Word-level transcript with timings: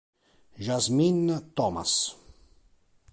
Jasmine 0.65 1.45
Thomas 1.53 2.17